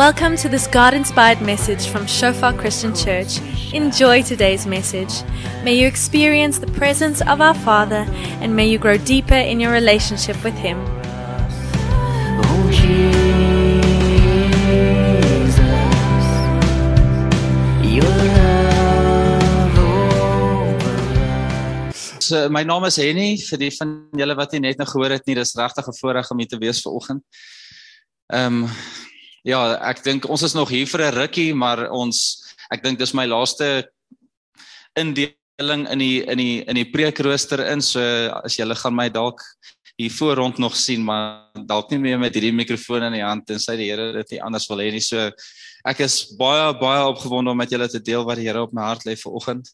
[0.00, 3.38] Welcome to this God inspired message from Shofar Christian Church.
[3.74, 5.12] Enjoy today's message.
[5.62, 8.06] May you experience the presence of our Father
[8.40, 10.78] and may you grow deeper in your relationship with Him.
[12.48, 13.10] Oh Jesus,
[17.84, 19.78] your love
[20.72, 21.92] over
[22.22, 25.28] So my naam is Henny vir die van julle wat nie net nou gehoor het
[25.28, 27.22] nie, dis regtig 'n voorreg om hier te wees vanoggend.
[28.32, 28.70] Ehm um,
[29.42, 33.14] ja, ek dink ons is nog hier vir 'n rukkie, maar ons ek dink dis
[33.14, 33.88] my laaste
[34.96, 37.80] indeling in die in die in die preekrooster in.
[37.80, 38.00] So
[38.44, 39.40] as julle gaan my dalk
[39.96, 43.46] hier voor rond nog sien, maar dalk nie meer met hierdie mikrofoon in die hand
[43.46, 45.00] tensy die Here dit nie anders wil hê nie.
[45.00, 45.30] So
[45.84, 48.82] ek is baie baie opgewonde om met julle te deel wat die Here op my
[48.82, 49.68] hart lê vanoggend.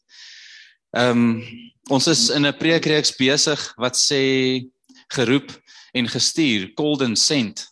[0.97, 4.67] Ehm um, ons is in 'n preekreeks besig wat sê
[5.15, 5.53] geroep
[5.95, 7.67] en gestuur, called and sent.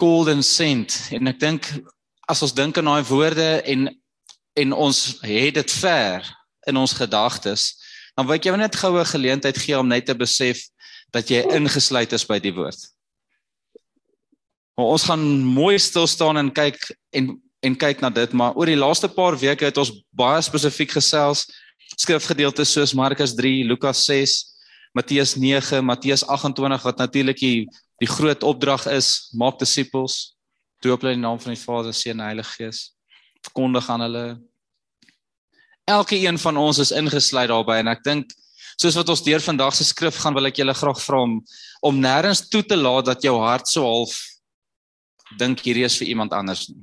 [0.00, 1.08] And sent.
[1.10, 1.64] En ek dink
[2.30, 3.88] as ons dink aan daai woorde en
[4.58, 6.22] en ons het dit ver
[6.66, 7.78] in ons gedagtes,
[8.14, 10.64] dan wil ek jou net goue geleentheid gee om net te besef
[11.14, 12.78] dat jy ingesluit is by die woord.
[14.78, 16.78] Maar ons gaan mooi stil staan en kyk
[17.14, 17.34] en
[17.66, 21.42] en kyk na dit, maar oor die laaste paar weke het ons baie spesifiek gesels
[21.98, 24.36] skrifgedeeltes soos Markus 3, Lukas 6,
[24.94, 27.66] Matteus 9, Matteus 28 wat natuurlik die,
[28.02, 30.36] die groot opdrag is, maak disippels,
[30.84, 32.82] doop hulle in die naam van die Vader, Seun en Heilige Gees.
[33.42, 34.24] Verkondig aan hulle.
[35.88, 38.34] Elke een van ons is ingesluit daarbey en ek dink
[38.78, 41.38] soos wat ons deur vandag se skrif gaan wil ek julle graag vra om
[41.88, 44.14] om nêrens toe te laat dat jou hart so half
[45.38, 46.82] dink hierdie is vir iemand anders nie.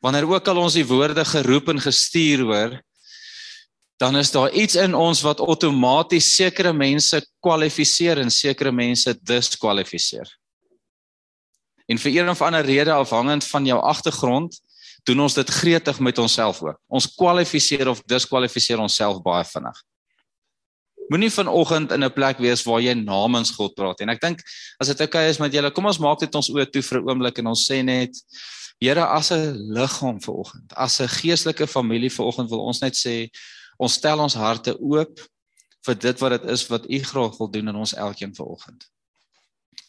[0.00, 2.76] Wanneer ook al ons die woorde geroep en gestuur hoor,
[4.00, 10.30] dan is daar iets in ons wat outomaties sekere mense kwalifiseer en sekere mense diskwalifiseer.
[11.84, 14.56] En vir een of ander rede afhangend van jou agtergrond,
[15.04, 16.78] doen ons dit gretig met onsself ook.
[16.88, 19.82] Ons kwalifiseer of diskwalifiseer onsself baie vinnig.
[21.12, 24.40] Moenie vanoggend in 'n plek wees waar jy namens God praat en ek dink
[24.78, 27.00] as dit oukei okay is met julle, kom ons maak dit ons oë toe vir
[27.00, 28.16] 'n oomblik en ons sê net
[28.80, 33.28] Here as 'n liggaam vanoggend, as 'n geestelike familie vanoggend wil ons net sê
[33.80, 35.20] ons stel ons harte oop
[35.86, 38.84] vir dit wat dit is wat U graag wil doen in ons elkeen vanoggend.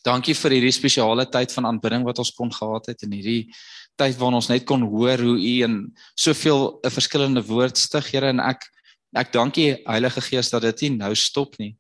[0.08, 3.52] Dankie vir hierdie spesiale tyd van aanbidding wat ons kon gehad het en hierdie
[4.00, 5.76] tyd waarin ons net kon hoor hoe U in
[6.16, 8.66] soveel 'n verskillende woord stig, Here en ek
[9.14, 11.76] ek dankie Heilige Gees dat dit nie nou stop nie,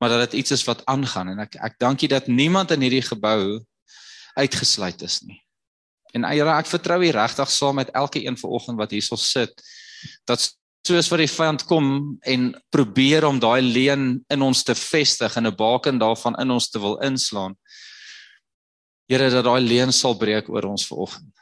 [0.00, 3.06] maar dat dit iets is wat aangaan en ek ek dankie dat niemand in hierdie
[3.06, 3.62] gebou
[4.34, 5.40] uitgesluit is nie.
[6.12, 9.62] En Here, ek vertrou U regtig saam met elke een vanoggend wat hierso sit
[10.26, 10.52] dat
[10.86, 11.86] soos wat die vyand kom
[12.26, 16.70] en probeer om daai leuen in ons te vestig en 'n baken daarvan in ons
[16.70, 17.54] te wil inslaan.
[19.08, 21.32] Here dat daai leuen sal breek oor ons vanoggend.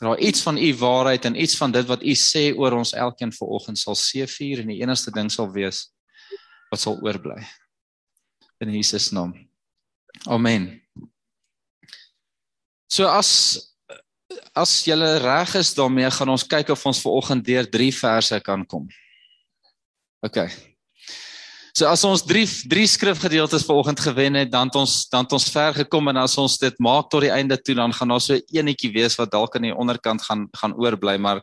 [0.00, 3.32] Daar iets van u waarheid en iets van dit wat u sê oor ons elkeen
[3.32, 5.92] vanoggend sal seëvier en die enigste ding sal wees
[6.70, 7.38] wat sal oorbly.
[8.60, 9.48] In Jesus naam.
[10.26, 10.82] Amen.
[12.88, 13.71] So as
[14.52, 18.64] as jy reg is daarmee gaan ons kyk of ons vanoggend deur 3 verse kan
[18.66, 18.88] kom.
[20.22, 20.44] OK.
[21.72, 25.48] So as ons 3 3 skrifgedeeltes vanoggend gewen het, dan het ons dan het ons
[25.50, 28.36] ver gekom en as ons dit maak tot die einde toe, dan gaan daar so
[28.52, 31.40] enetjie wees wat dalk aan die onderkant gaan gaan oorbly, maar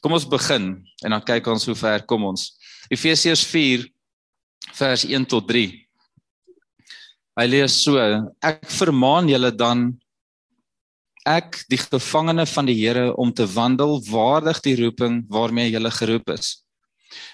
[0.00, 0.72] kom ons begin
[1.04, 2.54] en dan kyk ons hoe ver kom ons.
[2.88, 3.84] Efesiërs 4
[4.72, 5.68] vers 1 tot 3.
[7.38, 8.00] Hy lees so:
[8.42, 9.90] Ek vermaan julle dan
[11.28, 16.30] ek die gevangene van die Here om te wandel waardig die roeping waarmee jy geroep
[16.30, 16.62] is.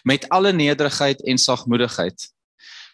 [0.04, 2.28] Met alle nederigheid en sagmoedigheid.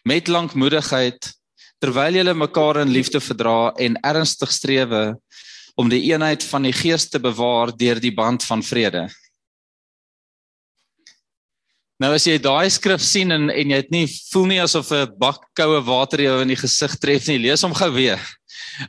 [0.03, 1.33] Met lankmoedigheid
[1.81, 5.17] terwyl jy mekaar in liefde verdra en ernstig strewe
[5.75, 9.07] om die eenheid van die gees te bewaar deur die band van vrede
[12.01, 15.11] Nou as jy daai skrif sien en en jy het nie voel nie asof 'n
[15.21, 18.19] bak koue water jou in die gesig tref nie, lees hom gou weer.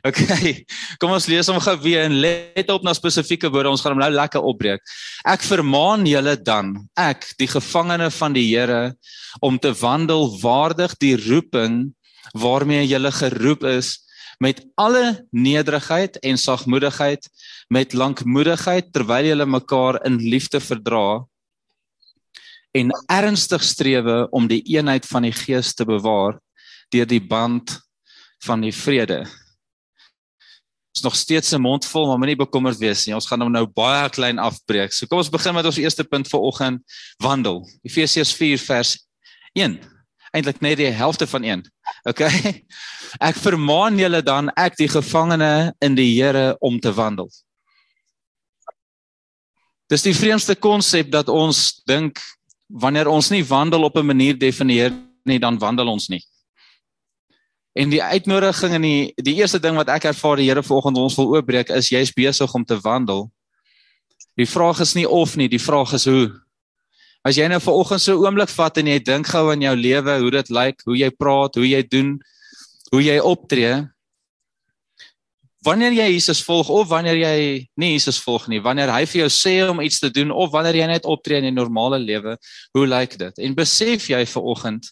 [0.07, 0.63] Okay.
[0.97, 3.69] Kom ons lees hom gou weer en let op na spesifieke woorde.
[3.69, 4.79] Ons gaan hom nou lekker opbreek.
[5.27, 8.95] Ek vermaan julle dan, ek, die gevangene van die Here,
[9.41, 11.93] om te wandel waardig die roeping
[12.33, 13.99] waarmee julle geroep is
[14.39, 17.27] met alle nederigheid en sagmoedigheid,
[17.69, 21.25] met lankmoedigheid terwyl julle mekaar in liefde verdra
[22.73, 26.39] en ernstig strewe om die eenheid van die gees te bewaar
[26.93, 27.77] deur die band
[28.43, 29.23] van die vrede
[30.93, 33.15] is nog steeds 'n mond vol, maar moenie bekommerd wees nie.
[33.15, 34.93] Ons gaan hom nou baie klein afbreek.
[34.93, 36.81] So kom ons begin met ons eerste punt vir oggend,
[37.17, 37.69] wandel.
[37.81, 39.07] Efesiërs 4 vers
[39.53, 39.79] 1.
[40.33, 41.71] eintlik net die helfte van een.
[42.03, 42.65] Okay?
[43.19, 47.29] Ek vermaan julle dan ek die gevangene in die Here om te wandel.
[49.87, 52.19] Dis die vreemdste konsep dat ons dink
[52.67, 54.93] wanneer ons nie wandel op 'n manier definieer
[55.23, 56.23] nie, dan wandel ons nie.
[57.73, 61.15] En die uitnodiging en die die eerste ding wat ek ervaar die Here vanoggend ons
[61.17, 63.31] wil oopbreek is jy's besig om te wandel.
[64.37, 66.29] Die vraag is nie of nie, die vraag is hoe.
[67.23, 70.19] As jy nou vanoggend so 'n oomblik vat en jy dink gou aan jou lewe,
[70.19, 72.19] hoe dit lyk, hoe jy praat, hoe jy doen,
[72.91, 73.89] hoe jy optree,
[75.63, 77.35] wanneer jy Jesus volg of wanneer jy
[77.79, 80.81] nie Jesus volg nie, wanneer hy vir jou sê om iets te doen of wanneer
[80.81, 82.37] jy net optree in 'n normale lewe,
[82.73, 83.37] hoe lyk dit?
[83.39, 84.91] En besef jy ver oggend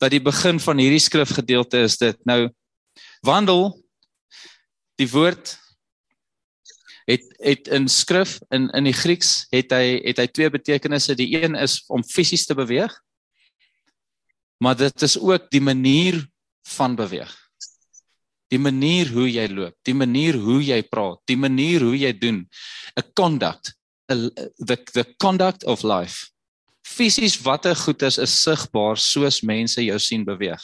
[0.00, 2.16] dat die begin van hierdie skrifgedeelte is dit?
[2.26, 2.50] Nou
[3.22, 3.80] wandel
[4.96, 5.58] die woord
[7.06, 11.14] het het in skrif in in die Grieks het hy het hy twee betekenisse.
[11.14, 12.92] Die een is om fisies te beweeg
[14.64, 16.26] maar dit is ook die manier
[16.68, 17.43] van beweeg
[18.54, 22.44] die manier hoe jy loop, die manier hoe jy praat, die manier hoe jy doen,
[22.96, 23.74] 'n conduct,
[24.10, 24.14] a,
[24.58, 26.30] the the conduct of life.
[26.84, 30.60] Fisies watter goed is is sigbaar soos mense jou sien beweeg.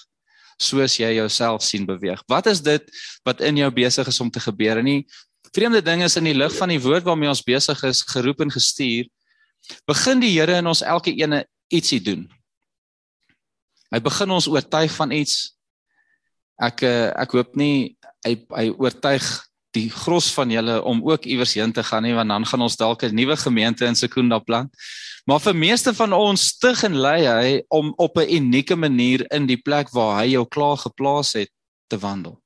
[0.61, 2.23] Soos jy jouself sien beweeg.
[2.29, 2.83] Wat is dit
[3.25, 4.79] wat in jou besig is om te gebeur?
[4.79, 5.07] En die
[5.55, 8.51] vreemde ding is in die lig van die woord waarmee ons besig is, geroep en
[8.51, 9.09] gestuur,
[9.87, 12.29] begin die Here in ons elke ene ietsie doen.
[13.91, 15.57] Hy begin ons oortuig van iets,
[16.61, 17.97] ek eh, ek hoop nie
[18.27, 19.27] hy hy oortuig
[19.77, 22.77] die gros van julle om ook iewers heen te gaan nie want dan gaan ons
[22.77, 24.75] dalk 'n nuwe gemeente in Sekunda plant.
[25.27, 29.47] Maar vir meeste van ons stig en lei hy om op 'n unieke manier in
[29.47, 31.51] die plek waar hy jou klaar geplaas het
[31.89, 32.41] te wandel.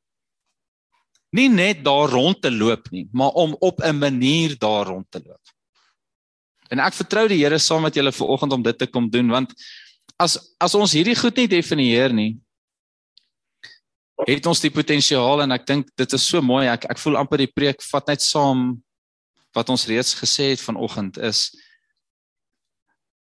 [1.33, 5.21] Nie net daar rond te loop nie, maar om op 'n manier daar rond te
[5.25, 5.41] loop.
[6.71, 9.53] En ek vertrou die Here saam met julle vanoggend om dit te kom doen want
[10.17, 12.39] as as ons hierdie goed nie definieer nie,
[14.23, 16.67] het ons die potensiaal en ek dink dit is so mooi.
[16.71, 18.83] Ek ek voel amper die preek vat net saam
[19.55, 21.51] wat ons reeds gesê het vanoggend is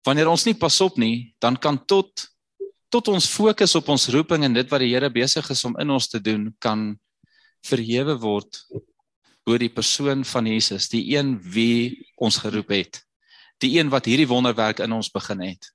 [0.04, 2.28] wanneer ons nie pas op nie dan kan tot
[2.92, 5.90] tot ons fokus op ons roeping en dit wat die Here besig is om in
[5.90, 6.92] ons te doen kan
[7.64, 8.60] verhewe word
[9.48, 13.04] oor die persoon van Jesus die een wie ons geroep het
[13.62, 15.70] die een wat hierdie wonderwerk in ons begin het.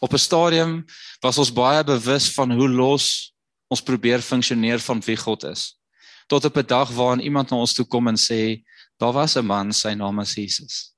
[0.00, 0.84] Op 'n stadium
[1.20, 3.33] was ons baie bewus van hoe los
[3.74, 5.74] ons probeer funksioneer van wie God is.
[6.30, 8.62] Tot op 'n dag waarin iemand na ons toe kom en sê,
[8.98, 10.94] daar was 'n man, sy naam is Jesus.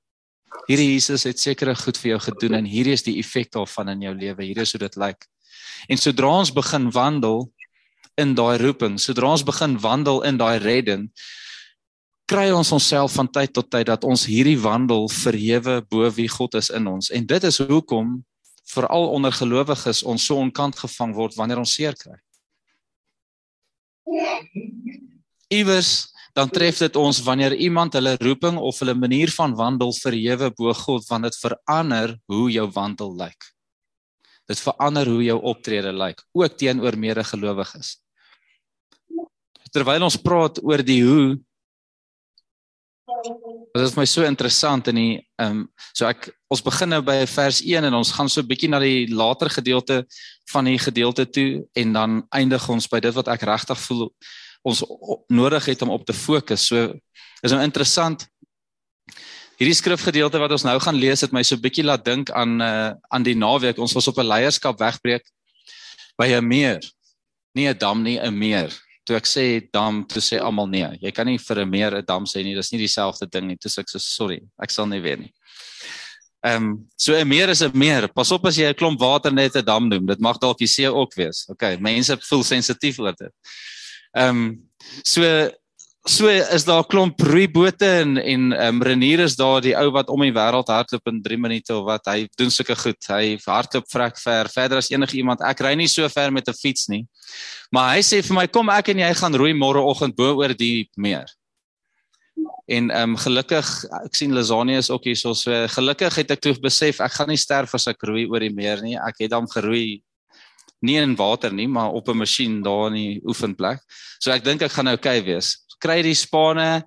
[0.67, 4.01] Hierdie Jesus het sekere goed vir jou gedoen en hierdie is die effek daarvan in
[4.01, 4.43] jou lewe.
[4.43, 5.27] Hierdie is hoe dit lyk.
[5.89, 7.51] En sodra ons begin wandel
[8.17, 11.09] in daai roeping, sodra ons begin wandel in daai redding,
[12.27, 16.57] kry ons onsself van tyd tot tyd dat ons hierdie wandel verhewe bo wie God
[16.59, 17.11] is in ons.
[17.11, 18.17] En dit is hoekom
[18.67, 22.17] veral onder gelowiges ons so onkant gevang word wanneer ons seer kry.
[25.47, 26.07] Iewers
[26.37, 30.73] dan tref dit ons wanneer iemand hulle roeping of hulle manier van wandel verhewe bo
[30.73, 33.47] God want dit verander hoe jou wandel lyk.
[34.47, 37.97] Dit verander hoe jou optrede lyk ook teenoor medegelowiges.
[39.73, 41.39] Terwyl ons praat oor die hoe
[43.77, 47.17] Dit is my so interessant in die ehm um, so ek ons begin nou by
[47.29, 49.99] vers 1 en ons gaan so bietjie na die later gedeelte
[50.51, 54.07] van die gedeelte toe en dan eindig ons by dit wat ek regtig voel
[54.65, 54.81] ons
[55.29, 56.65] nodig het om op te fokus.
[56.71, 56.95] So
[57.45, 58.25] is nou interessant.
[59.61, 62.95] Hierdie skrifgedeelte wat ons nou gaan lees het my so bietjie laat dink aan uh
[63.13, 63.77] aan die naweek.
[63.77, 65.25] Ons was op 'n leierskap wegbreek
[66.17, 66.81] by 'n meer.
[67.53, 68.73] Nie 'n dam nie, 'n meer
[69.07, 70.89] toe ek sê dam toe sê almal nee.
[71.01, 72.55] Jy kan nie vir 'n meer 'n dam sê nie.
[72.55, 73.55] Dis nie dieselfde ding nie.
[73.55, 75.33] Toe sê ek so sorry ek sal nie weer nie.
[76.43, 78.07] Ehm um, so 'n meer is 'n meer.
[78.07, 80.05] Pas op as jy 'n klomp water net 'n dam noem.
[80.05, 81.47] Dit mag dalk die see ook wees.
[81.49, 83.33] Okay mense voel sensitief oor dit.
[84.15, 84.69] Ehm um,
[85.03, 85.21] so
[86.07, 89.91] so is daar 'n klomp roeibote en en ehm um, Renier is daar die ou
[89.91, 93.07] wat om die wêreld hardloop in 3 minute of wat hy doen sulke goed.
[93.07, 95.41] Hy hardloop vrek ver verder as enige iemand.
[95.41, 97.05] Ek ry nie so ver met 'n fiets nie.
[97.71, 100.89] Maar hy sê vir my kom ek en jy gaan roei môreoggend bo oor die
[100.95, 101.25] meer.
[102.67, 106.41] En ehm um, gelukkig ek sien Lazania is ook hier so so gelukkig het ek
[106.41, 108.95] toe besef ek gaan nie sterf as ek roei oor die meer nie.
[108.95, 110.01] Ek het dan geroei
[110.81, 113.79] nie in water nie maar op 'n masjien daar in die oefenplek.
[114.19, 116.83] So ek dink ek gaan oukei okay wees kry die spanne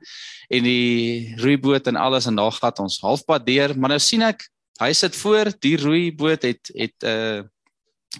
[0.50, 4.46] en die roeiboot en alles en daar gat ons halfpad deur, maar nou sien ek
[4.80, 7.42] hy sit voor, die roeiboot het het 'n uh,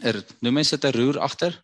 [0.06, 1.62] er noem mense dit 'n roer agter.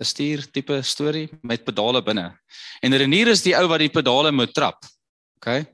[0.00, 2.38] 'n stuur tipe storie met pedale binne.
[2.82, 4.82] En Renier is die ou wat die pedale moet trap.
[5.38, 5.64] OK?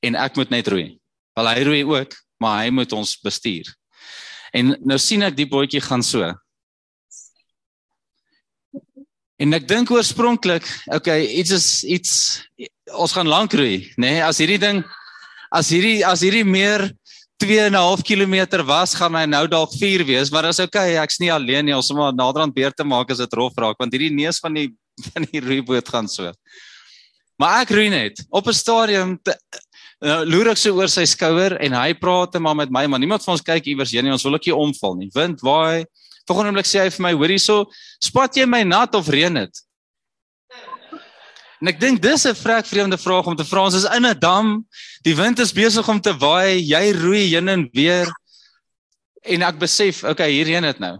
[0.00, 0.98] En ek moet net roei.
[1.36, 3.68] Wel hy roei ook, maar hy moet ons bestuur.
[4.52, 6.32] En nou sien ek die bootjie gaan so.
[9.36, 10.64] En ek dink oorspronklik,
[10.96, 12.12] okay, iets is iets
[12.96, 14.16] ons gaan lank roei, nê?
[14.16, 14.80] Nee, as hierdie ding
[15.52, 16.88] as hierdie as hierdie meer
[17.42, 20.96] 2 en 'n half kilometer was, gaan hy nou dalk 4 wees, maar dis okay,
[20.96, 21.76] ek's nie alleen nie.
[21.76, 24.54] Ons moet maar naderhand beer te maak as dit rof raak, want hierdie neus van
[24.54, 24.72] die
[25.12, 26.32] van die roeiboot gaan so.
[27.36, 29.36] Maar ek roei net op 'n stadium te,
[30.00, 32.98] nou loer ek so oor sy skouer en hy praat net maar met my, maar
[32.98, 34.12] niemand van ons kyk iewers heen nie.
[34.12, 35.10] Ons wil ook nie omval nie.
[35.12, 35.84] Wind waai.
[36.26, 37.66] Volgende oomblik sê hy vir my, "Hoor hierso,
[38.02, 39.62] spat jy my nat of reën dit?"
[41.60, 43.64] En ek dink dis 'n vrek vreemde vraag om te vra.
[43.64, 44.66] Ons is in 'n dam.
[45.02, 46.60] Die wind is besig om te waai.
[46.60, 48.06] Jy roei heen en weer.
[49.24, 50.98] En ek besef, okay, hier reën dit nou.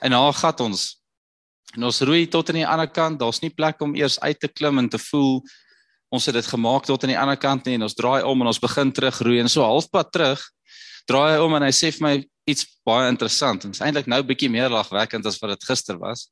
[0.00, 1.00] En daar gat ons.
[1.76, 3.18] En ons roei tot aan die ander kant.
[3.18, 5.42] Daar's nie plek om eers uit te klim en te voel
[6.14, 8.50] ons het dit gemaak tot aan die ander kant nie en ons draai om en
[8.52, 10.42] ons begin terug roei en so halfpad terug
[11.10, 12.14] draai hy om en hy sê vir my
[12.46, 13.62] iets baie interessant.
[13.62, 16.28] Dit is eintlik nou bietjie meer lagwekkend as wat dit gister was.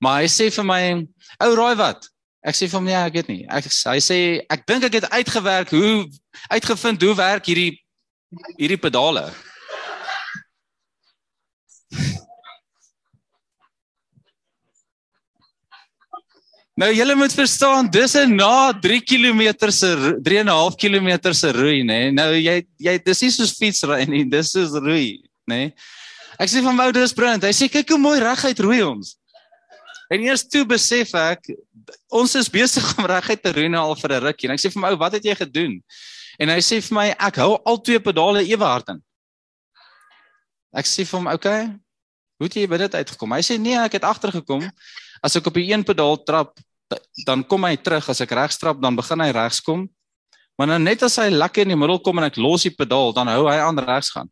[0.00, 1.06] Maar hy sê vir my,
[1.44, 2.08] "Ou raai wat?
[2.44, 3.46] Ek sê vir hom nee, ek weet nie.
[3.50, 6.08] Ek hy sê ek dink ek het uitgewerk hoe
[6.50, 7.80] uitgevind hoe werk hierdie
[8.58, 9.32] hierdie pedale.
[16.78, 19.88] Nou julle moet verstaan, dis 'n na 3 km se
[20.22, 22.12] 3 en 'n half km se roei, nê.
[22.14, 25.72] Nou jy jy dis nie soos fietsry nie, dis soos roei, nê.
[26.38, 27.48] Ek sê van ou dis briljant.
[27.48, 29.16] Hy sê kyk hoe mooi reguit roei ons.
[30.08, 31.50] En eers toe besef ek
[32.14, 34.48] ons is besig om reguit te roei nou al vir 'n rukkie.
[34.48, 35.82] En ek sê vir my ou, wat het jy gedoen?
[36.38, 39.02] En hy sê vir my ek hou al twee pedale ewe hard in.
[40.72, 41.34] Ek sê vir hom, "Oké.
[41.34, 41.62] Okay,
[42.38, 44.70] hoe het jy by dit uitgekom?" Hy sê, "Nee, ek het agtergekom
[45.22, 46.58] as ek op die een pedaal trap,
[47.26, 49.88] dan kom hy terug as ek regs trap, dan begin hy regs kom.
[50.56, 53.12] Maar nou net as hy lekker in die middel kom en ek los die pedaal,
[53.12, 54.30] dan hou hy aan regs gaan."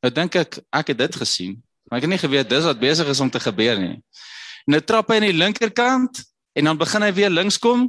[0.00, 1.56] Nou dink ek ek het dit gesien,
[1.88, 3.98] maar ek het nie geweet dis wat besig is om te gebeur nie.
[4.70, 6.22] Nou trap hy aan die linkerkant
[6.56, 7.88] en dan begin hy weer links kom.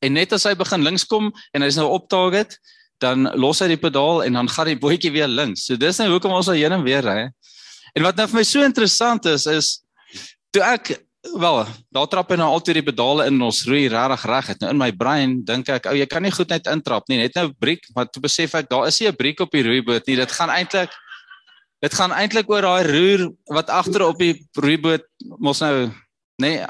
[0.00, 2.56] En net as hy begin links kom en hy's nou op target,
[3.00, 5.66] dan los hy die pedaal en dan gaan die bootjie weer links.
[5.68, 7.20] So dis nou hoekom ons al heen en weer ry.
[7.96, 9.70] En wat nou vir my so interessant is is
[10.54, 10.94] toe ek
[11.36, 14.62] wel, daar trap hy nou altyd die pedale in ons roei regtig reg het.
[14.62, 17.36] Nou in my brein dink ek, ou jy kan nie goed net intrap nie, net
[17.36, 20.16] nou breek, maar toe besef ek daar is nie 'n breek op die roeiboot nie.
[20.16, 20.90] Dit gaan eintlik
[21.80, 25.06] Dit gaan eintlik oor daai roer wat agter op die roeiboot
[25.40, 25.88] mos nou
[26.40, 26.52] nê.
[26.60, 26.66] Nee,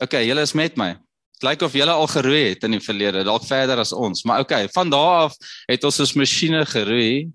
[0.00, 0.94] okay, julle is met my.
[1.36, 4.40] Dit lyk of julle al geroei het in die verlede, dalk verder as ons, maar
[4.44, 5.36] okay, van daar af
[5.68, 7.28] het ons ons masjiene geroei.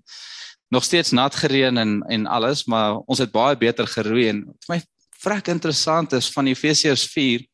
[0.74, 4.74] Nog steeds nat gereën en en alles, maar ons het baie beter geroei en vir
[4.74, 4.80] my
[5.22, 7.46] vrek interessant is van Efesiërs 4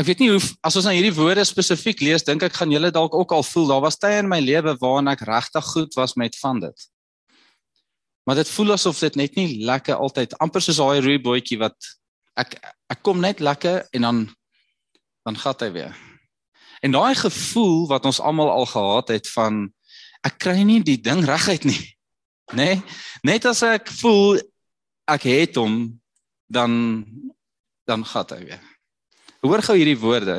[0.00, 2.88] Ek weet nie hoe as ons nou hierdie woorde spesifiek lees, dink ek gaan julle
[2.94, 6.16] dalk ook al voel daar was tye in my lewe waarin ek regtig goed was
[6.16, 6.86] met van dit.
[8.24, 11.76] Maar dit voel asof dit net nie lekker altyd amper soos daai rooi bootjie wat
[12.38, 12.56] ek
[12.92, 14.22] ek kom net lekker en dan
[15.26, 15.94] dan gaan hy weer.
[16.82, 19.68] En daai gevoel wat ons almal al gehad het van
[20.26, 21.82] ek kry nie die ding reguit nie.
[22.58, 22.74] Nê?
[22.74, 22.82] Nee?
[23.26, 24.40] Net as ek voel
[25.10, 25.98] ek het hom
[26.46, 27.04] dan
[27.86, 28.62] dan gaan hy weer.
[29.42, 30.36] Hoor gou hierdie woorde.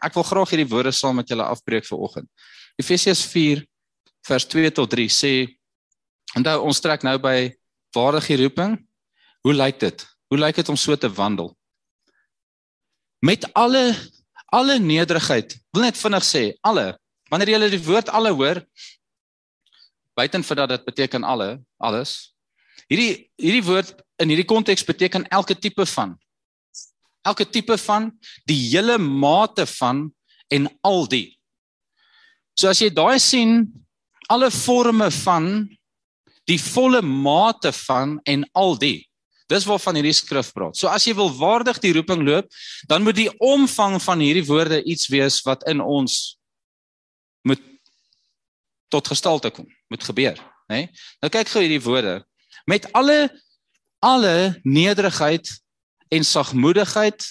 [0.00, 2.28] Ek wil graag hierdie woorde saam met julle afbreek vir oggend.
[2.80, 3.60] Efesiërs 4
[4.26, 5.32] vers 2 tot 3 sê
[6.34, 7.54] Onthou ons trek nou by
[7.94, 8.74] waardige roeping.
[9.46, 10.06] Hoe lyk dit?
[10.32, 11.52] Hoe lyk dit om so te wandel?
[13.22, 13.94] Met alle
[14.54, 15.56] alle nederigheid.
[15.74, 16.94] Wil net vinnig sê, alle.
[17.30, 18.62] Wanneer jy die woord alle hoor,
[20.16, 22.32] buiten vir dat dit beteken alle, alles.
[22.86, 26.14] Hierdie hierdie woord in hierdie konteks beteken elke tipe van.
[27.26, 28.12] Elke tipe van,
[28.46, 30.06] die hele mate van
[30.54, 31.34] en al die.
[32.56, 33.66] So as jy daai sien,
[34.30, 35.66] alle forme van
[36.50, 39.00] die volle mate van en al die.
[39.50, 40.74] Dis waarvan hierdie skrif praat.
[40.78, 42.50] So as jy wil waardig die roeping loop,
[42.90, 46.36] dan moet die omvang van hierdie woorde iets wees wat in ons
[47.46, 47.62] moet
[48.90, 50.38] tot gestalte kom, moet gebeur,
[50.70, 50.86] né?
[50.86, 50.88] Nee?
[51.22, 52.20] Nou kyk gou hierdie woorde.
[52.66, 53.26] Met alle
[54.06, 55.48] alle nederigheid
[56.14, 57.24] en sagmoedigheid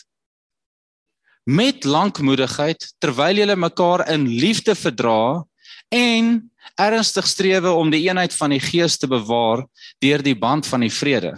[1.45, 5.45] met lankmoedigheid terwyl julle mekaar in liefde verdra
[5.93, 6.37] en
[6.75, 9.65] ernstig strewe om die eenheid van die gees te bewaar
[10.03, 11.35] deur die band van die vrede.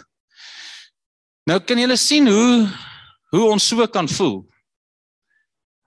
[1.47, 2.67] Nou kan julle sien hoe
[3.31, 4.45] hoe ons so kan voel.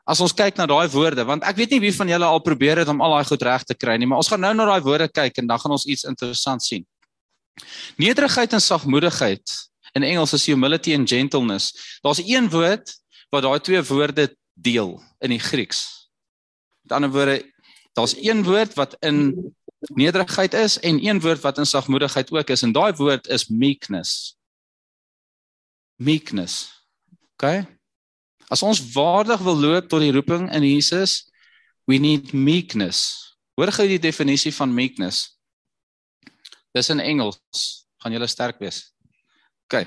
[0.04, 2.82] As ons kyk na daai woorde, want ek weet nie wie van julle al probeer
[2.82, 4.84] het om al daai goed reg te kry nie, maar ons gaan nou na daai
[4.84, 6.84] woorde kyk en dan gaan ons iets interessant sien.
[8.00, 9.54] Nederigheid en sagmoedigheid
[9.96, 11.98] in Engels is humility and gentleness.
[12.04, 12.92] Daar's een woord
[13.30, 16.10] wat daai twee woorde deel in die Grieks.
[16.84, 17.40] Met ander woorde,
[18.00, 19.54] daar's een woord wat in
[19.92, 24.36] nederigheid is en een woord wat in sagmoedigheid ook is en daai woord is meekness.
[25.96, 26.84] Meekness.
[27.36, 27.64] OK?
[28.48, 31.28] As ons waardig wil loop tot die roeping in Jesus,
[31.84, 33.36] we need meekness.
[33.54, 35.38] Hoor gou die definisie van meekness.
[36.72, 37.86] Dis in Engels.
[38.00, 38.90] Gaan julle sterk wees.
[39.68, 39.84] OK.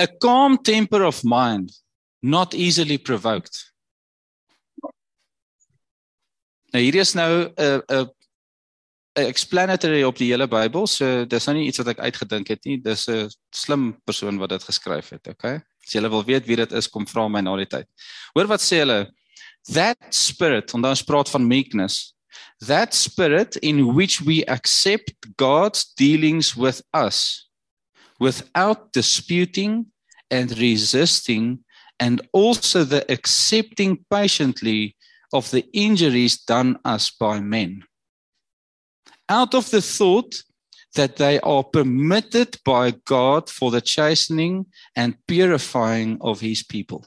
[0.00, 1.72] A calm temper of mind,
[2.20, 3.69] not easily provoked.
[6.70, 8.08] Nou hierdie is nou 'n 'n
[9.18, 10.86] 'n explanatory op die hele Bybel.
[10.86, 12.78] So dis nou nie iets wat ek uitgedink het nie.
[12.78, 15.60] Dis 'n slim persoon wat dit geskryf het, okay?
[15.84, 17.86] As jy wil weet wie dit is, kom vra my na die tyd.
[18.34, 19.10] Hoor wat sê hulle?
[19.72, 22.14] That spirit, en dan praat van meekness.
[22.66, 27.48] That spirit in which we accept God's dealings with us
[28.20, 29.86] without disputing
[30.30, 31.64] and resisting
[31.98, 34.94] and also the accepting patiently
[35.32, 37.84] of the injuries done us by men.
[39.28, 40.42] Out of the thought
[40.94, 47.06] that they are permitted by God for the chastening and purifying of his people.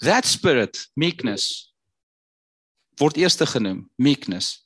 [0.00, 1.72] That spirit, meekness,
[3.00, 4.64] word eerste genoem, meekness.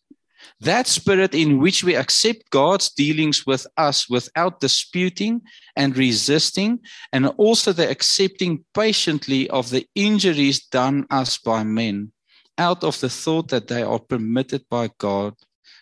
[0.60, 5.42] That spirit in which we accept God's dealings with us without disputing
[5.76, 6.80] and resisting,
[7.12, 12.12] and also the accepting patiently of the injuries done us by men,
[12.58, 15.34] out of the thought that they are permitted by God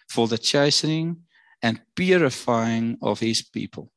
[0.08, 1.16] for the chastening
[1.62, 3.90] and purifying of his people.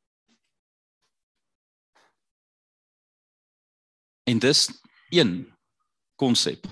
[4.25, 4.69] En dis
[5.09, 5.53] een
[6.15, 6.67] konsep.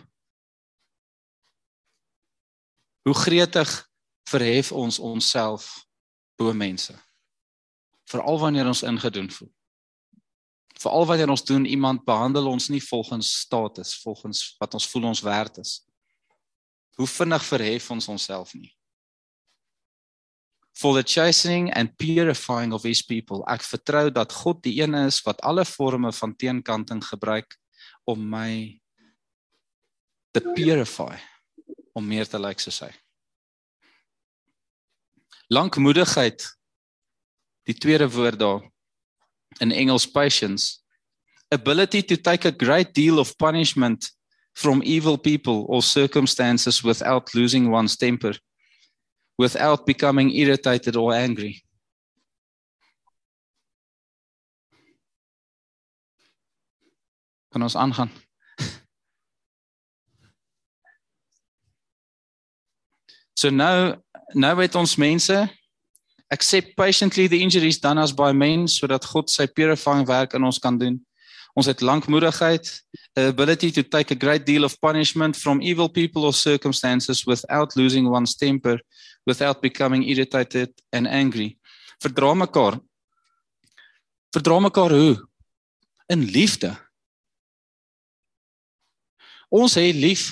[3.03, 3.89] Hoe gretig
[4.23, 5.85] verhef ons onsself
[6.35, 6.95] bo mense.
[8.07, 9.51] Veral wanneer ons ingedoen voel.
[10.79, 15.21] Veral wanneer ons doen iemand behandel ons nie volgens status, volgens wat ons voel ons
[15.21, 15.81] werd is.
[16.95, 18.71] Hoe vinnig verhef ons onsself nie.
[20.73, 23.43] For the chastening and purifying of his people.
[23.51, 27.59] Ek vertrou dat God die een is wat alle forme van teenkanting gebruik
[28.09, 28.81] om my
[30.33, 31.13] te purify
[31.93, 32.91] om meer te lyk like soos hy.
[35.53, 36.45] Lankmoedigheid.
[37.69, 38.63] Die tweede woord daar
[39.61, 40.81] in Engels patience.
[41.53, 44.09] Ability to take a great deal of punishment
[44.53, 48.33] from evil people or circumstances without losing one's temper,
[49.37, 51.63] without becoming irritated or angry.
[57.53, 58.09] Kan ons aangaan?
[63.43, 63.91] So nou
[64.39, 65.35] nou het ons mense
[66.31, 70.61] accept patiently the injuries done us by men sodat God sy purifying werk in ons
[70.63, 70.95] kan doen.
[71.59, 72.69] Ons het lankmoedigheid,
[73.19, 78.07] ability to take a great deal of punishment from evil people or circumstances without losing
[78.09, 78.79] one's temper,
[79.27, 81.57] without becoming irritated and angry.
[81.99, 82.79] Verdra mekaar.
[84.31, 85.19] Verdra mekaar hoe?
[86.07, 86.71] In liefde.
[89.51, 90.31] Ons het lief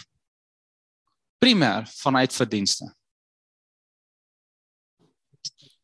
[1.44, 2.88] primêr vanuit verdienste.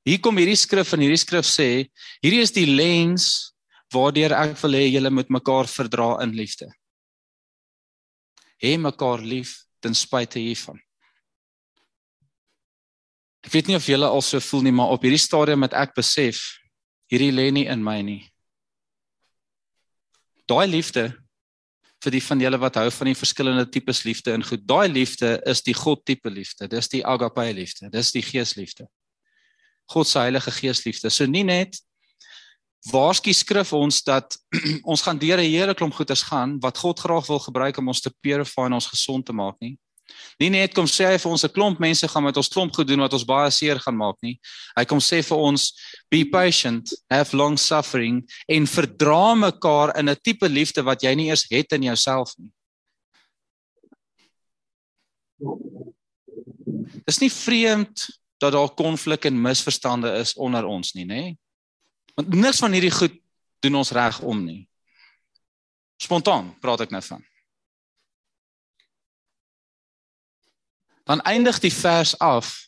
[0.08, 1.70] Hier kom hierdie skrif en hierdie skrif sê,
[2.24, 3.52] hierdie is die lens
[3.92, 6.70] waardeur ek wil hê julle moet mekaar verdra in liefde.
[8.64, 10.80] Hê mekaar lief ten spyte hiervan.
[13.44, 15.96] Ek weet nie of julle al so voel nie, maar op hierdie stadium het ek
[15.96, 16.42] besef
[17.12, 18.22] hierdie lê nie in my nie.
[20.48, 21.10] Daai liefde
[22.04, 24.64] vir die van julle wat hou van die verskillende tipes liefde in goed.
[24.68, 26.70] Daai liefde is die God tipe liefde.
[26.72, 27.92] Dis die agape liefde.
[27.92, 28.88] Dis die geesliefde.
[29.88, 31.10] God se Heilige Gees liefde.
[31.10, 31.80] So nie net
[32.92, 34.38] waarskynlik skrif ons dat
[34.92, 38.02] ons gaan deur 'n hele klomp goeders gaan wat God graag wil gebruik om ons
[38.02, 39.78] te purify en ons gesond te maak nie.
[40.40, 42.88] Nie net kom sê hy vir ons 'n klomp mense gaan met ons klomp goed
[42.88, 44.40] doen wat ons baie seer gaan maak nie.
[44.78, 45.74] Hy kom sê vir ons
[46.10, 51.30] be patient, have long suffering en verdra mekaar in 'n tipe liefde wat jy nie
[51.30, 52.52] eers het in jouself nie.
[57.06, 61.24] Dis nie vreemd dat daar konflik en misverstande is onder ons nie, nê?
[62.16, 63.18] Want niks van hierdie goed
[63.60, 64.62] doen ons reg om nie.
[66.02, 67.24] Spontaan praat ek nou van.
[71.08, 72.68] Dan eindig die vers af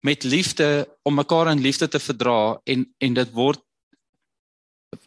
[0.00, 3.60] met liefde om mekaar in liefde te verdra en en dit word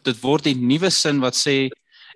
[0.06, 1.70] dit word die nuwe sin wat sê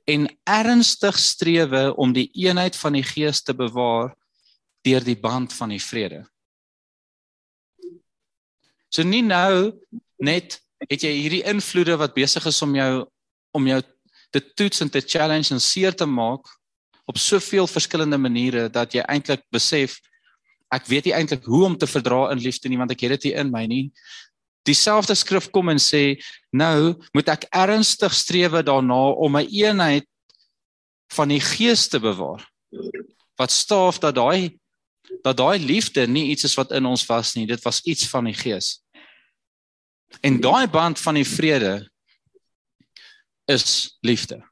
[0.08, 4.14] en ernstig strewe om die eenheid van die gees te bewaar
[4.88, 6.24] deur die band van die vrede.
[8.88, 9.76] So nie nou
[10.18, 12.92] net het jy hierdie invloede wat besig is om jou
[13.56, 13.80] om jou
[14.34, 16.48] te toets en te challenge en seer te maak
[17.08, 19.96] op soveel verskillende maniere dat jy eintlik besef
[20.74, 23.30] ek weet nie eintlik hoe om te verdra in liefde nie want ek het dit
[23.30, 23.84] nie in my nie.
[24.68, 26.20] Dieselfde skrif kom en sê
[26.52, 30.06] nou moet ek ernstig strewe daarna om 'n eenheid
[31.16, 32.44] van die gees te bewaar.
[33.38, 34.58] Wat staaf dat daai
[35.22, 38.24] dat daai liefde nie iets is wat in ons was nie, dit was iets van
[38.24, 38.78] die gees.
[40.20, 41.90] En daai band van die vrede
[43.44, 44.42] is liefde.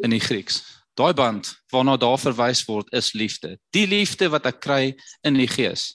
[0.00, 0.62] In die Grieks.
[0.94, 3.58] Daai band waarna daar verwys word is liefde.
[3.70, 4.82] Die liefde wat ek kry
[5.24, 5.94] in die gees.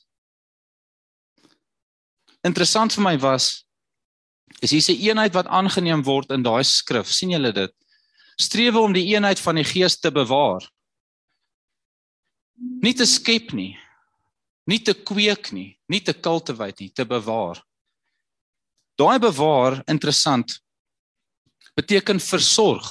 [2.45, 3.65] Interessant vir my was
[4.61, 7.11] is hier 'n eenheid wat aangeneem word in daai skrif.
[7.11, 7.73] sien julle dit?
[8.37, 10.63] Strewe om die eenheid van die gees te bewaar.
[12.55, 13.75] Nie te skep nie.
[14.65, 17.59] Nie te kweek nie, nie te kultivate nie, te bewaar.
[18.97, 20.57] Daai bewaar interessant
[21.75, 22.87] beteken versorg.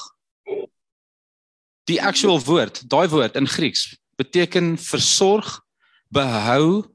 [1.89, 5.59] Die actual woord, daai woord in Grieks beteken versorg,
[6.07, 6.85] behou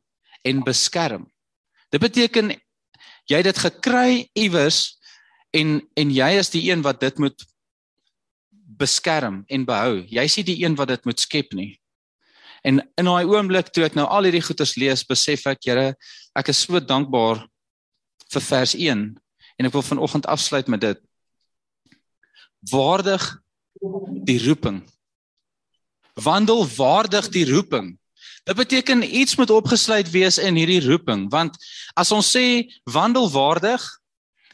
[0.46, 1.26] en beskerm.
[1.92, 2.54] Dit beteken
[3.28, 4.96] jy het dit gekry iewers
[5.52, 7.44] en en jy is die een wat dit moet
[8.80, 10.00] beskerm en behou.
[10.08, 11.74] Jy's nie die een wat dit moet skep nie.
[12.62, 15.94] En in daai oomblik toe ek nou al hierdie goeders lees, besef ek, Here,
[16.36, 17.46] ek is so dankbaar
[18.30, 19.06] vir vers 1
[19.60, 21.00] en ek wil vanoggend afsluit met dit.
[22.70, 23.24] Waardig
[24.28, 24.82] die roeping.
[26.20, 27.94] Wandel waardig die roeping.
[28.44, 31.56] Dit beteken iets moet opgesluit wees in hierdie roeping want
[31.94, 33.84] as ons sê wandel waardig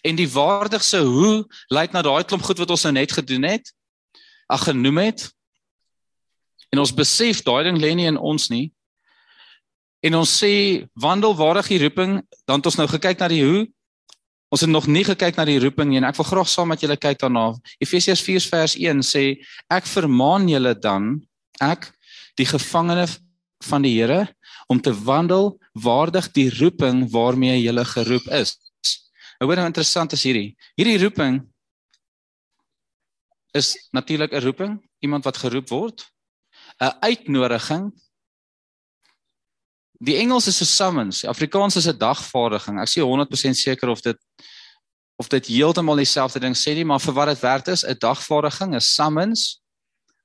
[0.07, 3.71] en die waardigse hoe lyk na daai klomp goed wat ons nou net gedoen het
[4.53, 5.27] ag genoem het
[6.72, 8.70] en ons besef daai ding lê nie in ons nie
[10.07, 13.66] en ons sê wandel waardig die roeping dan het ons nou gekyk na die hoe
[14.55, 16.83] ons het nog nie gekyk na die roeping nie en ek wil graag saam met
[16.83, 17.48] julle kyk daarna
[17.83, 19.24] Efesiërs 4 vers 1 sê
[19.72, 21.16] ek vermaan julle dan
[21.62, 21.90] ek
[22.37, 23.07] die gevangene
[23.64, 24.26] van die Here
[24.68, 28.57] om te wandel waardig die roeping waarmee jy geroep is.
[29.38, 30.57] Nou hoor nou interessant is hierdie.
[30.76, 31.40] Hierdie roeping
[33.55, 36.07] is natuurlik 'n roeping, iemand wat geroep word,
[36.81, 37.93] 'n uitnodiging.
[39.99, 42.81] Die Engels is 'n summons, Afrikaans is 'n dagvaardiging.
[42.81, 44.19] Ek sê 100% seker of dit
[45.19, 48.75] of dit heeltemal dieselfde ding sê nie, maar vir wat dit werd is, 'n dagvaardiging,
[48.75, 49.62] 'n summons.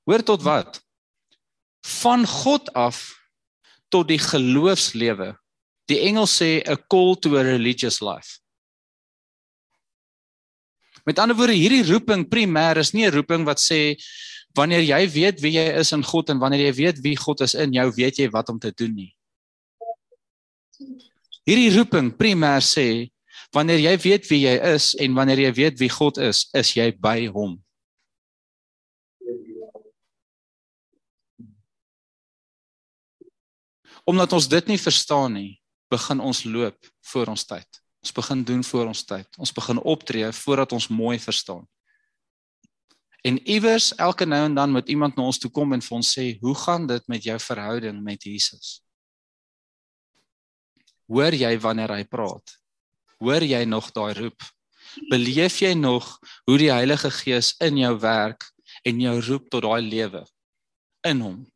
[0.04, 0.84] Hoor tot wat?
[1.82, 3.16] Van God af
[3.90, 5.38] tot die geloofslewe.
[5.86, 8.40] Die Engels sê a call to a religious life.
[11.04, 13.96] Met ander woorde, hierdie roeping primêr is nie 'n roeping wat sê
[14.58, 17.56] wanneer jy weet wie jy is in God en wanneer jy weet wie God is
[17.56, 19.12] in jou, weet jy wat om te doen nie.
[21.48, 23.10] Hierdie roeping primêr sê
[23.56, 26.92] wanneer jy weet wie jy is en wanneer jy weet wie God is, is jy
[26.96, 27.58] by hom.
[34.08, 35.52] Omdat ons dit nie verstaan nie,
[35.92, 37.82] begin ons loop voor ons tyd.
[38.02, 39.28] Ons begin doen voor ons tyd.
[39.38, 41.68] Ons begin optree voordat ons mooi verstaan.
[43.22, 46.14] En iewers elke nou en dan moet iemand na ons toe kom en vir ons
[46.20, 48.82] sê, "Hoe gaan dit met jou verhouding met Jesus?"
[51.06, 52.58] Hoor jy wanneer hy praat?
[53.20, 54.42] Hoor jy nog daai roep?
[55.10, 58.44] Beleef jy nog hoe die Heilige Gees in jou werk
[58.84, 60.26] en jou roep tot daai lewe
[61.08, 61.52] in hom?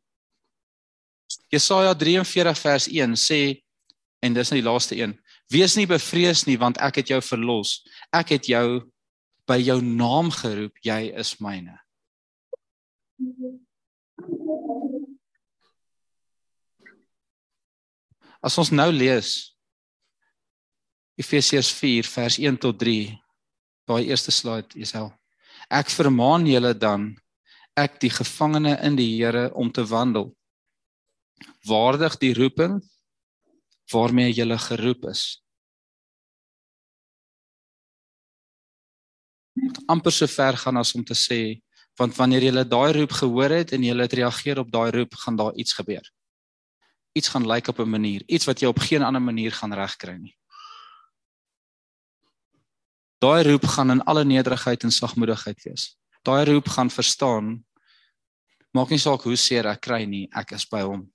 [1.48, 3.40] Jesaja 43 vers 1 sê
[4.20, 5.14] en dis nou die laaste een.
[5.52, 7.80] Wees nie bevrees nie want ek het jou verlos.
[8.12, 8.82] Ek het jou
[9.46, 10.76] by jou naam geroep.
[10.84, 11.78] Jy is myne.
[18.44, 19.52] As ons nou lees
[21.16, 23.14] Efesiërs 4 vers 1 tot 3,
[23.88, 25.08] daai eerste slide, Jesel.
[25.72, 27.14] Ek vermaan julle dan
[27.76, 30.34] ek die gevangene in die Here om te wandel
[31.68, 32.78] waardig die roeping
[33.92, 35.42] waarmee jy geroep is.
[39.86, 41.60] Amper so ver gaan as om te sê
[41.96, 45.36] want wanneer jy daai roep gehoor het en jy het reageer op daai roep gaan
[45.36, 46.04] daar iets gebeur.
[47.16, 50.16] Iets gaan lyk op 'n manier, iets wat jy op geen ander manier gaan regkry
[50.20, 50.36] nie.
[53.18, 55.96] Daai roep gaan in alle nederigheid en sagmoedigheid wees.
[56.22, 57.64] Daai roep gaan verstaan
[58.72, 61.06] maak nie saak hoe seer ek kry nie, ek is by hom.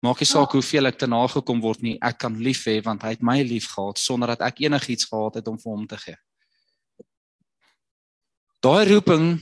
[0.00, 3.16] Maak nie saak hoeveel ek te nagekom word nie, ek kan lief hê want hy
[3.16, 6.16] het my lief gehad sonder dat ek enigiets gehad het om vir hom te gee.
[8.60, 9.38] Daai roeping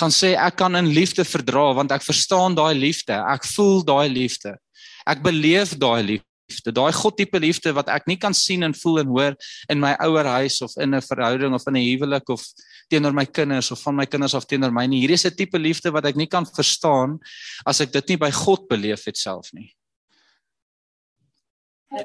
[0.00, 4.08] gaan sê ek kan in liefde verdra want ek verstaan daai liefde, ek voel daai
[4.08, 4.56] liefde.
[5.04, 6.28] Ek beleef daai liefde.
[6.72, 9.36] daai God tipe liefde wat ek nie kan sien en voel en hoor
[9.72, 12.44] in my ouer huis of in 'n verhouding of in 'n huwelik of
[12.90, 15.00] teenoor my kinders of van my kinders af teenoor my nie.
[15.00, 17.18] Hierdie is 'n tipe liefde wat ek nie kan verstaan
[17.66, 19.72] as ek dit nie by God beleef het self nie.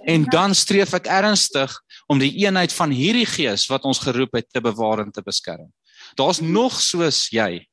[0.06, 1.72] En dan streef ek ernstig
[2.08, 5.72] om die eenheid van hierdie gees wat ons geroep het te bewaar en te beskerm.
[6.16, 7.68] Daar's nog soos jy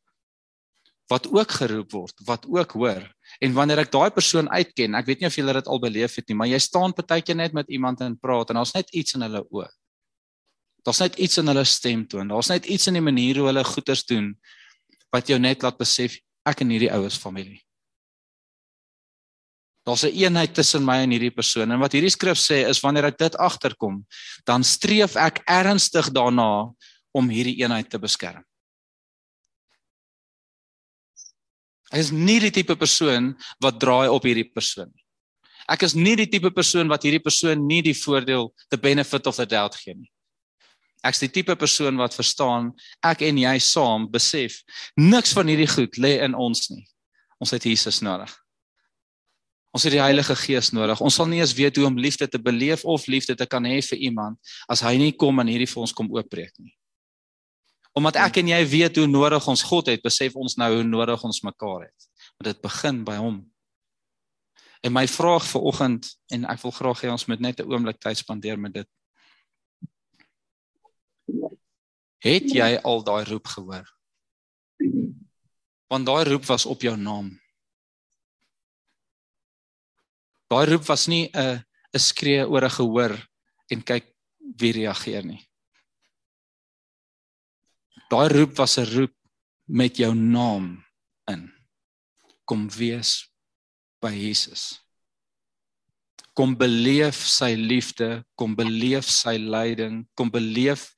[1.12, 3.02] wat ook geroep word, wat ook hoor.
[3.40, 6.28] En wanneer ek daai persoon uitken, ek weet nie of julle dit al beleef het
[6.28, 9.26] nie, maar jy staan partykeer net met iemand en praat en daar's net iets in
[9.26, 9.68] hulle oë.
[10.84, 12.28] Daar's net iets in hulle stemtoon.
[12.28, 14.34] Daar's net iets in die manier hoe hulle goeders doen
[15.14, 17.62] wat jou net laat besef ek en hierdie oues familie.
[19.84, 23.04] Daar's 'n eenheid tussen my en hierdie persoon en wat hierdie skrif sê is wanneer
[23.04, 24.04] ek dit agterkom,
[24.44, 26.72] dan streef ek ernstig daarna
[27.14, 28.42] om hierdie eenheid te beskerm.
[31.94, 35.04] Ek is nie die tipe persoon wat draai op hierdie persoon nie.
[35.70, 39.38] Ek is nie die tipe persoon wat hierdie persoon nie die voordeel, the benefit of
[39.38, 40.10] the doubt gee nie.
[41.04, 42.70] Ek's die tipe persoon wat verstaan
[43.04, 44.62] ek en jy saam besef
[44.96, 46.86] niks van hierdie goed lê in ons nie.
[47.40, 48.32] Ons het Jesus nodig.
[49.74, 51.00] Ons het die Heilige Gees nodig.
[51.02, 53.80] Ons sal nie eens weet hoe om liefde te beleef of liefde te kan hê
[53.82, 56.72] vir iemand as hy nie kom en hierdie vir ons kom oopbreek nie.
[57.94, 61.22] Omdat ek en jy weet hoe nodig ons God het, besef ons nou hoe nodig
[61.24, 62.08] ons mekaar het.
[62.34, 63.38] Want dit begin by hom.
[64.84, 68.00] En my vraag vir oggend en ek wil graag hê ons moet net 'n oomblik
[68.02, 68.88] tyd spandeer met dit.
[72.24, 73.86] Het jy al daai roep gehoor?
[75.88, 77.30] Want daai roep was op jou naam.
[80.50, 81.62] Daai roep was nie 'n
[81.94, 83.14] 'n skree oor 'n gehoor
[83.70, 84.04] en kyk
[84.58, 85.46] wie reageer nie.
[88.10, 89.14] Daai roep was 'n roep
[89.66, 90.84] met jou naam
[91.30, 91.52] in.
[92.44, 93.30] Kom wees
[94.00, 94.80] by Jesus.
[96.34, 100.92] Kom beleef sy liefde, kom beleef sy lyding, kom beleef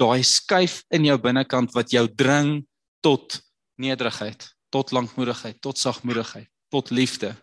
[0.00, 2.64] daai skuif in jou binnekant wat jou dring
[3.04, 3.38] tot
[3.78, 7.34] nederigheid, tot lankmoedigheid, tot sagmoedigheid, tot liefde,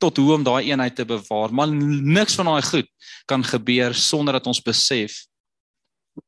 [0.00, 1.52] tot hoe om daai eenheid te bewaar.
[1.54, 2.90] Maar niks van daai goed
[3.30, 5.22] kan gebeur sonder dat ons besef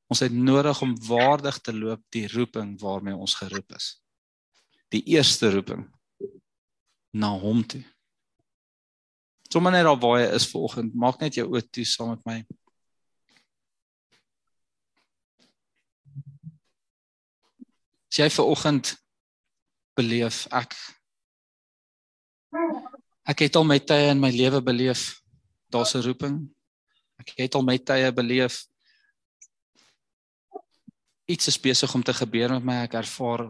[0.06, 3.96] Ons het nodig om waardig te loop die roeping waarmee ons geroep is.
[4.94, 5.86] Die eerste roeping
[7.10, 7.82] na hom toe.
[9.50, 12.38] Sommige net al waar jy is vanoggend, maak net jou oë toe saam met my.
[18.10, 18.94] As jy vanoggend
[19.96, 20.76] beleef ek
[23.26, 25.20] ek het al my tye in my lewe beleef
[25.72, 26.36] daar's 'n roeping.
[27.18, 28.66] Ek het al my tye beleef
[31.26, 32.76] iets is besig om te gebeur met my.
[32.86, 33.48] Ek ervaar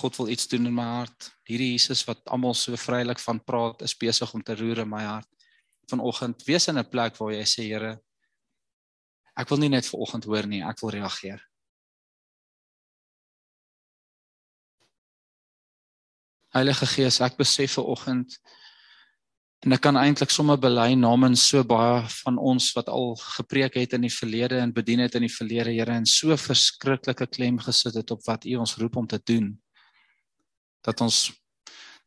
[0.00, 1.30] God wil iets doen in my hart.
[1.48, 5.04] Hierdie Jesus wat almal so vrylik van praat, is besig om te roer in my
[5.04, 5.28] hart.
[5.88, 8.00] Vanoggend wees in 'n plek waar jy sê Here,
[9.36, 11.40] ek wil nie net vanoggend hoor nie, ek wil reageer.
[16.52, 18.38] Heilige Gees, ek besef vanoggend
[19.66, 23.96] En ek kan eintlik sommer bely namens so baie van ons wat al gepreek het
[23.96, 27.98] in die verlede en bedien het in die verlede, Here, en so verskriklike klem gesit
[27.98, 29.56] het op wat U ons roep om te doen.
[30.86, 31.26] Dat ons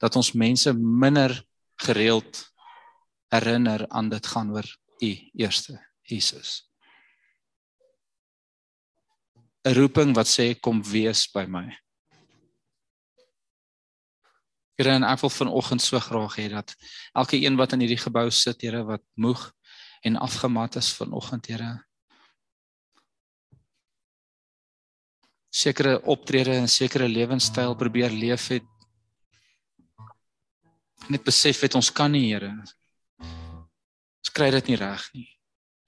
[0.02, 1.36] dat ons mense minder
[1.84, 2.40] gereeld
[3.30, 4.66] herinner aan dit gaan oor
[5.02, 6.72] U eerste, Jesus.
[9.64, 11.68] 'n Roeping wat sê kom wees by my.
[14.80, 16.76] Here en ek wil vanoggend so graag hê dat
[17.14, 19.52] elke een wat in hierdie gebou sit, Here, wat moeg
[20.02, 21.82] en afgemat is vanoggend, Here.
[25.52, 28.68] sekere optrede en sekere lewenstyl probeer leef het.
[31.12, 32.54] Net besef het ons kan nie, Here.
[33.20, 35.28] Ons kry dit nie reg nie.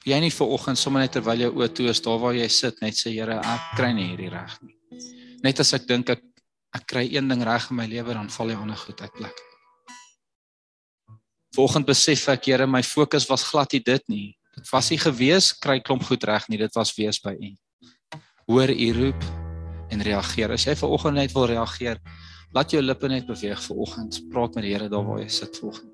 [0.03, 2.99] Jy nie vanoggend sommer net terwyl jou oë toe is daar waar jy sit net
[2.99, 4.75] sê Here, ek kry nie hierdie reg nie.
[5.43, 6.23] Net as ek dink ek
[6.73, 9.41] ek kry een ding reg in my lewe dan val die ander goed uit plek.
[11.53, 14.29] Volgende besef ek, Here, my fokus was glad nie dit nie.
[14.57, 17.51] Dit was nie gewees kry klomp goed reg nie, dit was wees by U.
[18.49, 19.27] Hoor U roep
[19.93, 20.53] en reageer.
[20.53, 22.01] As jy ver oggend net wil reageer,
[22.53, 24.17] laat jou lippe net beweeg ver oggend.
[24.33, 25.93] Praat met die Here daar waar jy sit volgende.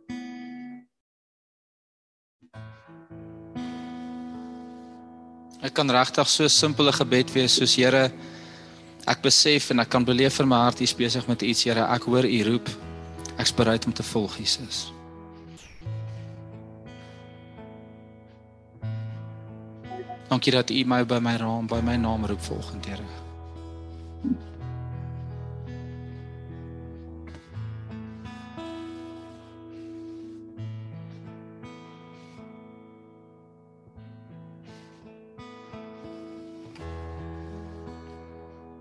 [5.59, 8.11] Ek kan regtig so 'n simpele gebed wees soos Here
[9.07, 11.87] Ek besef en ek kan beleef in my hart hier besig met iets, Here.
[11.87, 12.69] Ek hoor U roep.
[13.39, 14.89] Ek's bereid om te volg, Jesus.
[20.29, 24.47] Dankie dat U my by my naam, by my naam roep volgende, Here.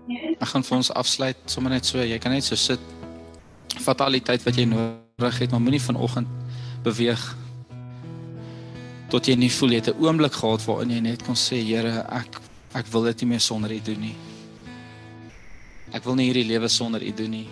[0.09, 2.01] Ek gaan vir ons afsluit sommer net so.
[2.01, 2.81] Jy kan net so sit.
[3.79, 6.27] Vat al die tyd wat jy nodig het, maar moenie vanoggend
[6.83, 7.21] beweeg
[9.09, 12.05] tot jy nie voel jy het 'n oomblik gehad waarin jy net kon sê Here,
[12.09, 12.41] ek
[12.75, 14.15] ek wil dit nie meer sonder U doen nie.
[15.91, 17.47] Ek wil nie hierdie lewe sonder U doen nie.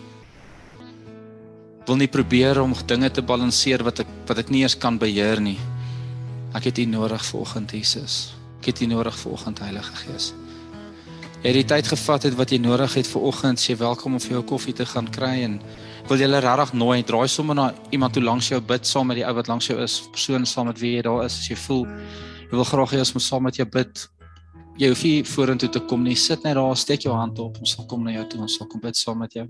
[1.82, 4.98] Ek wil nie probeer om dinge te balanseer wat ek wat ek nie eens kan
[4.98, 5.58] beheer nie.
[6.54, 8.34] Ek het U nodig vanoggend Jesus.
[8.60, 10.34] Ek het U nodig vanoggend Heilige Gees.
[11.38, 14.40] Jy het die tyd gevat het wat jy nodig het vanoggend, sê welkom om vir
[14.40, 15.60] jou koffie te gaan kry en
[16.10, 19.26] wil julle regtig nooi, draai sommer na iemand toe langs jou bid saam met die
[19.28, 21.86] ou wat langs jou is, persoon saam met wie jy daar is as jy voel
[22.48, 24.04] jy wil graag hê ons moet saam met jou bid.
[24.82, 27.78] Jy hoef nie vorentoe te kom nie, sit net daar, steek jou hand op, ons
[27.78, 29.46] sal kom na jou toe, ons sal kom bid saam met jou.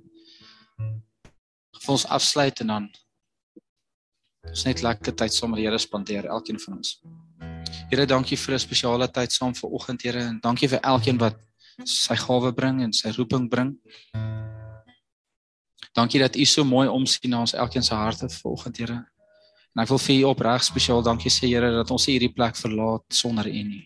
[1.79, 2.91] Vir ons afsluit en dan
[4.43, 6.97] ons net lekker tyd saam met die Here spandeer, elkeen van ons.
[7.87, 11.46] Here, dankie vir 'n spesiale tyd saam vanoggend, Here, en dankie vir elkeen wat
[11.85, 13.75] sy gawe bring en sy roeping bring.
[15.97, 18.97] Dankie dat U so mooi omsien na ons elkeen se harte vanoggend, Here.
[19.75, 23.05] En ek wil vir U opreg spesiaal dankie sê, Here, dat ons hierdie plek verlaat
[23.13, 23.85] sonder U nie.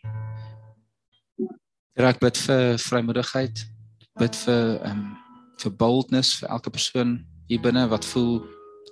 [1.95, 3.65] Here, ek bid vir vrymoedigheid,
[4.19, 5.09] bid vir ehm um,
[5.61, 7.11] vir boldness vir elke persoon
[7.45, 8.39] hier binne wat voel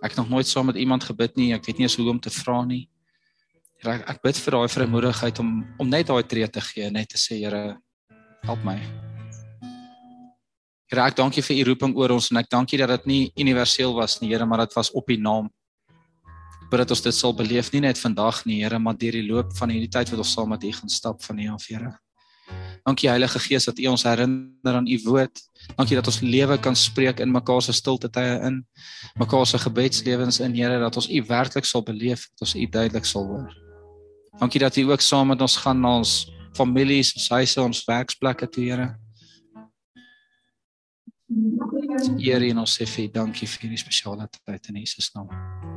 [0.04, 2.20] ek het nog nooit saam met iemand gebid nie, ek weet nie eens hoe om
[2.22, 2.84] te vra nie.
[3.82, 5.50] Here, ek, ek bid vir daai vrymoedigheid om
[5.82, 7.80] om net daai tree te gee, net te sê, Here,
[8.48, 8.78] help my.
[10.90, 13.94] Here, ek dankie vir u roeping oor ons en ek dankie dat dit nie universeel
[13.94, 15.50] was nie, Here, maar dit was op u naam.
[16.64, 19.28] Ek bid dat ons dit sal beleef nie net vandag nie, Here, maar deur die
[19.28, 21.94] loop van hierdie tyd wat ons saam met u gaan stap van hier af, Here.
[22.88, 25.42] Dankie Heilige Gees dat U ons herinner aan U woord.
[25.78, 28.64] Dankie dat ons lewe kan spreek in mekaar se stilte tye in,
[29.20, 33.06] mekaar se gebedslewens in Here dat ons U werklik sal beleef, dat ons U duidelik
[33.06, 33.54] sal hoor.
[34.40, 36.16] Dankie dat U ook saam met ons gaan na ons
[36.60, 38.90] families, ons huise, ons werksplekke toe, Here.
[42.18, 45.69] Here en ons sê vir dankie vir hierdie spesiale tyd in Jesus naam.